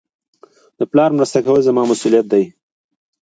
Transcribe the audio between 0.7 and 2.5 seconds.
د پلار مرسته کول زما مسئولیت دئ.